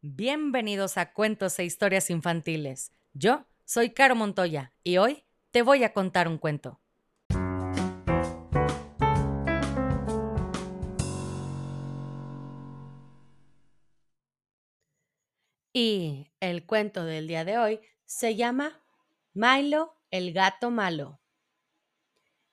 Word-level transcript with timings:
Bienvenidos 0.00 0.96
a 0.96 1.12
Cuentos 1.12 1.58
e 1.58 1.64
Historias 1.64 2.08
Infantiles. 2.08 2.92
Yo 3.14 3.46
soy 3.64 3.90
Caro 3.90 4.14
Montoya 4.14 4.72
y 4.84 4.98
hoy 4.98 5.24
te 5.50 5.62
voy 5.62 5.82
a 5.82 5.92
contar 5.92 6.28
un 6.28 6.38
cuento. 6.38 6.80
Y 15.72 16.30
el 16.38 16.64
cuento 16.64 17.04
del 17.04 17.26
día 17.26 17.44
de 17.44 17.58
hoy 17.58 17.80
se 18.04 18.36
llama 18.36 18.80
Milo 19.34 19.96
el 20.12 20.32
gato 20.32 20.70
malo. 20.70 21.18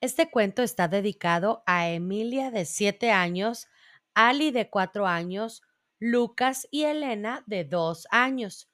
Este 0.02 0.32
cuento 0.32 0.64
está 0.64 0.88
dedicado 0.88 1.62
a 1.68 1.89
Emilia 1.89 2.50
de 2.50 2.66
7 2.66 3.12
años, 3.12 3.68
Ali 4.16 4.50
de 4.50 4.71
4 4.71 5.05
años, 5.05 5.62
Lucas 6.00 6.68
y 6.71 6.84
Elena 6.84 7.43
de 7.48 7.64
2 7.64 8.07
años. 8.12 8.70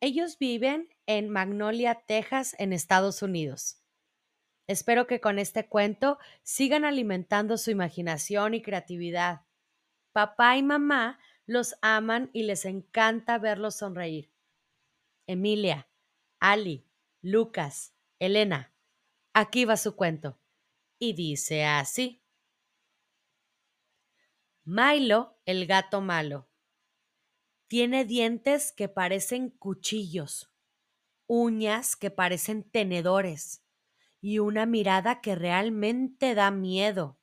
Ellos 0.00 0.38
viven 0.38 0.88
en 1.06 1.28
Magnolia, 1.28 2.02
Texas, 2.06 2.54
en 2.58 2.72
Estados 2.72 3.22
Unidos. 3.22 3.82
Espero 4.66 5.06
que 5.06 5.20
con 5.20 5.38
este 5.38 5.68
cuento 5.68 6.18
sigan 6.42 6.84
alimentando 6.84 7.56
su 7.58 7.70
imaginación 7.70 8.54
y 8.54 8.62
creatividad. 8.62 9.42
Papá 10.12 10.56
y 10.56 10.62
mamá 10.62 11.18
los 11.46 11.76
aman 11.80 12.30
y 12.32 12.42
les 12.42 12.64
encanta 12.64 13.38
verlos 13.38 13.76
sonreír. 13.76 14.30
Emilia, 15.26 15.88
Ali, 16.38 16.86
Lucas, 17.22 17.94
Elena, 18.18 18.74
aquí 19.32 19.64
va 19.64 19.76
su 19.76 19.96
cuento. 19.96 20.38
Y 20.98 21.12
dice 21.14 21.64
así. 21.64 22.22
Milo, 24.70 25.40
el 25.46 25.66
gato 25.66 26.02
malo. 26.02 26.50
Tiene 27.68 28.04
dientes 28.04 28.70
que 28.70 28.90
parecen 28.90 29.48
cuchillos, 29.48 30.52
uñas 31.26 31.96
que 31.96 32.10
parecen 32.10 32.70
tenedores 32.70 33.64
y 34.20 34.40
una 34.40 34.66
mirada 34.66 35.22
que 35.22 35.34
realmente 35.36 36.34
da 36.34 36.50
miedo. 36.50 37.18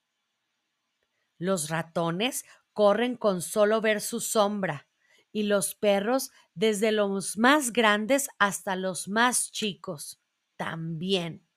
Los 1.38 1.70
ratones 1.70 2.46
corren 2.74 3.16
con 3.16 3.44
solo 3.44 3.80
ver 3.80 4.02
su 4.02 4.22
sombra 4.22 4.88
y 5.32 5.44
los 5.44 5.76
perros, 5.76 6.32
desde 6.56 6.92
los 6.92 7.38
más 7.38 7.74
grandes 7.74 8.28
hasta 8.40 8.76
los 8.76 9.08
más 9.08 9.52
chicos, 9.52 10.20
también. 10.58 11.48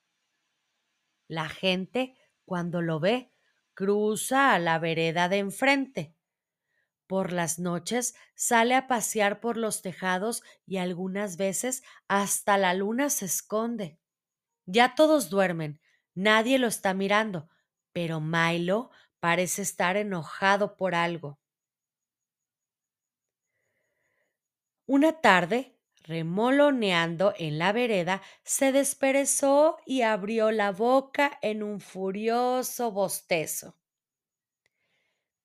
La 1.28 1.48
gente, 1.48 2.14
cuando 2.44 2.82
lo 2.82 3.00
ve, 3.00 3.32
cruza 3.78 4.54
a 4.54 4.58
la 4.58 4.80
vereda 4.80 5.28
de 5.28 5.38
enfrente. 5.38 6.16
Por 7.06 7.32
las 7.32 7.60
noches 7.60 8.16
sale 8.34 8.74
a 8.74 8.88
pasear 8.88 9.38
por 9.38 9.56
los 9.56 9.82
tejados 9.82 10.42
y 10.66 10.78
algunas 10.78 11.36
veces 11.36 11.84
hasta 12.08 12.58
la 12.58 12.74
luna 12.74 13.08
se 13.08 13.26
esconde. 13.26 14.00
Ya 14.66 14.96
todos 14.96 15.30
duermen, 15.30 15.80
nadie 16.16 16.58
lo 16.58 16.66
está 16.66 16.92
mirando, 16.92 17.48
pero 17.92 18.20
Milo 18.20 18.90
parece 19.20 19.62
estar 19.62 19.96
enojado 19.96 20.76
por 20.76 20.96
algo. 20.96 21.38
Una 24.86 25.20
tarde, 25.20 25.77
remoloneando 26.08 27.34
en 27.36 27.58
la 27.58 27.72
vereda, 27.72 28.22
se 28.42 28.72
desperezó 28.72 29.76
y 29.84 30.00
abrió 30.02 30.50
la 30.50 30.72
boca 30.72 31.38
en 31.42 31.62
un 31.62 31.80
furioso 31.80 32.90
bostezo. 32.90 33.76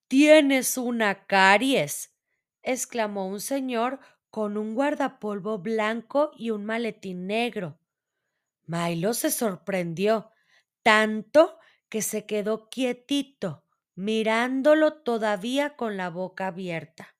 Tienes 0.08 0.78
una 0.78 1.25
caries, 1.25 2.16
exclamó 2.61 3.28
un 3.28 3.41
señor 3.41 4.00
con 4.30 4.58
un 4.58 4.73
guardapolvo 4.73 5.59
blanco 5.59 6.31
y 6.38 6.52
un 6.52 6.64
maletín 6.66 7.28
negro. 7.28 7.78
Milo 8.66 9.14
se 9.14 9.31
sorprendió, 9.31 10.31
tanto 10.81 11.59
que 11.90 12.01
se 12.01 12.25
quedó 12.25 12.69
quietito, 12.69 13.66
mirándolo 13.95 14.94
todavía 14.94 15.75
con 15.75 15.97
la 15.97 16.09
boca 16.09 16.47
abierta. 16.47 17.13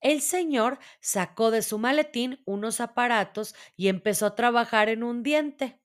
El 0.00 0.20
señor 0.22 0.78
sacó 1.00 1.50
de 1.50 1.62
su 1.62 1.78
maletín 1.78 2.42
unos 2.46 2.80
aparatos 2.80 3.54
y 3.76 3.88
empezó 3.88 4.26
a 4.26 4.34
trabajar 4.34 4.88
en 4.88 5.02
un 5.02 5.22
diente. 5.22 5.80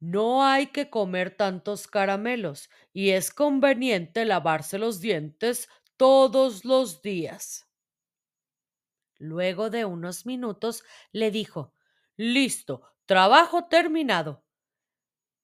No 0.00 0.44
hay 0.44 0.68
que 0.68 0.90
comer 0.90 1.36
tantos 1.36 1.86
caramelos 1.88 2.68
y 2.92 3.10
es 3.10 3.32
conveniente 3.32 4.24
lavarse 4.24 4.78
los 4.78 5.00
dientes 5.00 5.68
todos 5.96 6.64
los 6.64 7.00
días. 7.02 7.68
Luego 9.18 9.70
de 9.70 9.84
unos 9.84 10.26
minutos 10.26 10.84
le 11.12 11.30
dijo 11.30 11.72
Listo, 12.16 12.82
trabajo 13.06 13.64
terminado. 13.64 14.44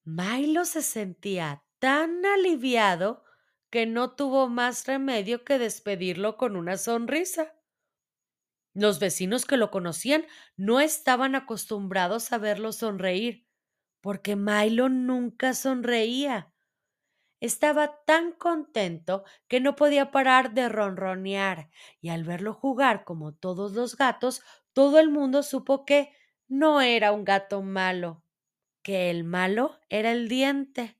Milo 0.04 0.64
se 0.64 0.82
sentía 0.82 1.64
tan 1.78 2.24
aliviado 2.26 3.24
que 3.70 3.86
no 3.86 4.12
tuvo 4.16 4.48
más 4.48 4.86
remedio 4.86 5.44
que 5.44 5.58
despedirlo 5.58 6.36
con 6.36 6.56
una 6.56 6.76
sonrisa. 6.76 7.54
Los 8.74 8.98
vecinos 9.00 9.46
que 9.46 9.56
lo 9.56 9.70
conocían 9.70 10.24
no 10.56 10.80
estaban 10.80 11.34
acostumbrados 11.34 12.32
a 12.32 12.38
verlo 12.38 12.72
sonreír, 12.72 13.46
porque 14.00 14.36
Milo 14.36 14.88
nunca 14.88 15.54
sonreía. 15.54 16.52
Estaba 17.40 18.04
tan 18.04 18.32
contento 18.32 19.24
que 19.48 19.60
no 19.60 19.76
podía 19.76 20.10
parar 20.10 20.54
de 20.54 20.68
ronronear, 20.68 21.70
y 22.00 22.10
al 22.10 22.24
verlo 22.24 22.54
jugar 22.54 23.04
como 23.04 23.34
todos 23.34 23.72
los 23.72 23.96
gatos, 23.96 24.42
todo 24.74 24.98
el 25.00 25.10
mundo 25.10 25.42
supo 25.42 25.84
que 25.86 26.12
no 26.48 26.80
era 26.82 27.12
un 27.12 27.24
gato 27.24 27.62
malo, 27.62 28.24
que 28.82 29.10
el 29.10 29.24
malo 29.24 29.80
era 29.90 30.12
el 30.12 30.28
diente. 30.28 30.99